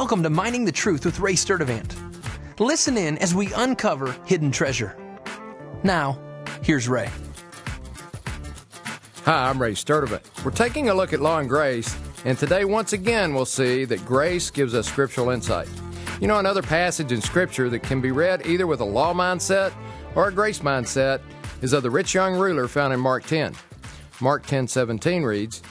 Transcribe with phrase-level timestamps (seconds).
[0.00, 1.94] Welcome to Mining the Truth with Ray Sturdivant.
[2.58, 4.96] Listen in as we uncover hidden treasure.
[5.82, 6.18] Now,
[6.62, 7.10] here's Ray.
[9.26, 10.22] Hi, I'm Ray Sturdivant.
[10.42, 11.94] We're taking a look at law and grace,
[12.24, 15.68] and today, once again, we'll see that grace gives us scriptural insight.
[16.18, 19.70] You know, another passage in Scripture that can be read either with a law mindset
[20.14, 21.20] or a grace mindset
[21.60, 23.54] is of the rich young ruler found in Mark 10.
[24.22, 25.62] Mark 10 17 reads,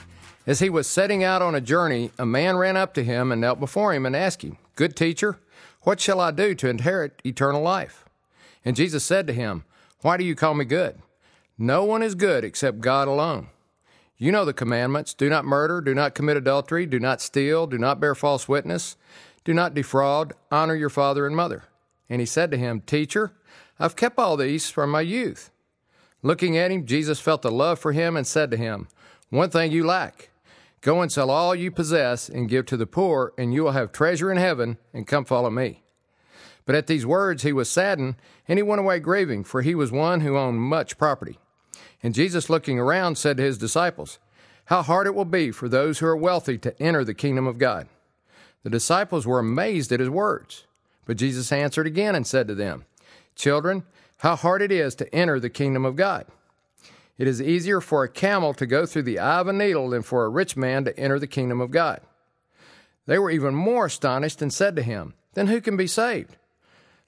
[0.46, 3.40] As he was setting out on a journey, a man ran up to him and
[3.40, 5.38] knelt before him and asked him, Good teacher,
[5.82, 8.04] what shall I do to inherit eternal life?
[8.64, 9.64] And Jesus said to him,
[10.00, 10.98] Why do you call me good?
[11.58, 13.48] No one is good except God alone.
[14.16, 17.78] You know the commandments do not murder, do not commit adultery, do not steal, do
[17.78, 18.96] not bear false witness,
[19.44, 21.64] do not defraud, honor your father and mother.
[22.08, 23.32] And he said to him, Teacher,
[23.78, 25.50] I've kept all these from my youth.
[26.22, 28.88] Looking at him, Jesus felt a love for him and said to him,
[29.28, 30.29] One thing you lack.
[30.80, 33.92] Go and sell all you possess and give to the poor, and you will have
[33.92, 35.82] treasure in heaven, and come follow me.
[36.64, 38.16] But at these words he was saddened,
[38.48, 41.38] and he went away grieving, for he was one who owned much property.
[42.02, 44.18] And Jesus, looking around, said to his disciples,
[44.66, 47.58] How hard it will be for those who are wealthy to enter the kingdom of
[47.58, 47.88] God.
[48.62, 50.64] The disciples were amazed at his words.
[51.06, 52.84] But Jesus answered again and said to them,
[53.34, 53.84] Children,
[54.18, 56.26] how hard it is to enter the kingdom of God.
[57.20, 60.00] It is easier for a camel to go through the eye of a needle than
[60.00, 62.00] for a rich man to enter the kingdom of God.
[63.04, 66.38] They were even more astonished and said to him, Then who can be saved?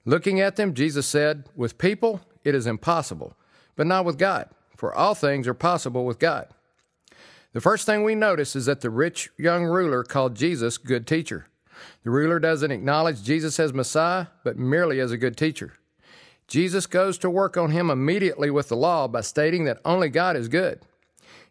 [0.05, 3.35] Looking at them, Jesus said, With people it is impossible,
[3.75, 6.47] but not with God, for all things are possible with God.
[7.53, 11.47] The first thing we notice is that the rich young ruler called Jesus good teacher.
[12.03, 15.73] The ruler doesn't acknowledge Jesus as Messiah, but merely as a good teacher.
[16.47, 20.35] Jesus goes to work on him immediately with the law by stating that only God
[20.35, 20.81] is good.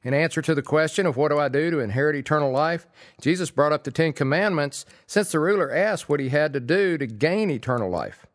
[0.04, 2.86] In answer to the question of what do I do to inherit eternal life,
[3.20, 6.98] Jesus brought up the Ten Commandments since the ruler asked what he had to do
[6.98, 8.26] to gain eternal life.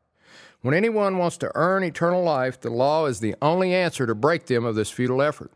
[0.62, 4.45] When anyone wants to earn eternal life, the law is the only answer to break
[4.45, 5.51] them of this futile effort.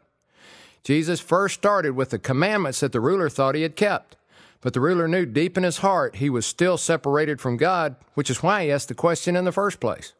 [0.84, 4.16] Jesus first started with the commandments that the ruler thought he had kept,
[4.62, 8.30] but the ruler knew deep in his heart he was still separated from God, which
[8.30, 10.14] is why he asked the question in the first place.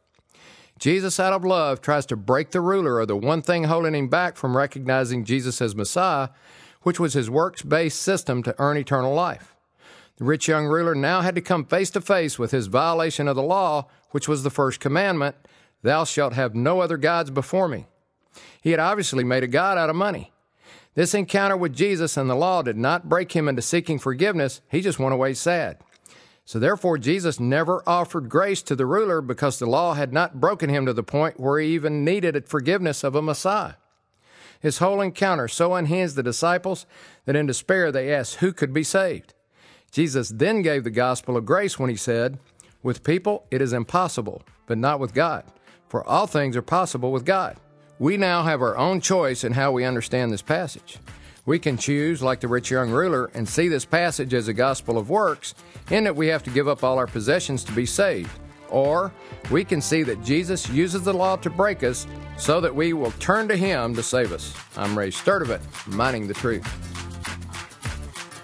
[0.82, 4.08] Jesus, out of love, tries to break the ruler or the one thing holding him
[4.08, 6.30] back from recognizing Jesus as Messiah,
[6.82, 9.56] which was his works based system to earn eternal life.
[10.18, 13.36] The rich young ruler now had to come face to face with his violation of
[13.36, 15.36] the law, which was the first commandment
[15.84, 17.86] Thou shalt have no other gods before me.
[18.60, 20.32] He had obviously made a God out of money.
[20.96, 24.82] This encounter with Jesus and the law did not break him into seeking forgiveness, he
[24.82, 25.78] just went away sad.
[26.52, 30.70] So therefore, Jesus never offered grace to the ruler because the law had not broken
[30.70, 33.76] him to the point where he even needed forgiveness of a Messiah.
[34.60, 36.86] His whole encounter so unhinged the disciples
[37.24, 39.34] that in despair they asked who could be saved.
[39.94, 42.38] Jesus then gave the gospel of grace when he said,
[42.84, 45.46] With people it is impossible, but not with God,
[45.88, 47.56] for all things are possible with God.
[47.98, 51.00] We now have our own choice in how we understand this passage.
[51.46, 54.98] We can choose, like the rich young ruler, and see this passage as a gospel
[54.98, 55.56] of works,
[55.90, 58.30] in that we have to give up all our possessions to be saved.
[58.70, 59.12] Or
[59.50, 62.06] we can see that Jesus uses the law to break us
[62.38, 64.56] so that we will turn to Him to save us.
[64.78, 66.66] I'm Ray Sturdivant, Mining the Truth.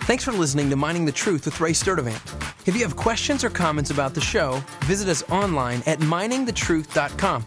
[0.07, 2.19] Thanks for listening to Mining the Truth with Ray Sturdivant.
[2.67, 7.43] If you have questions or comments about the show, visit us online at miningthetruth.com.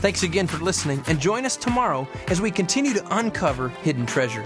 [0.00, 4.44] Thanks again for listening, and join us tomorrow as we continue to uncover hidden treasure.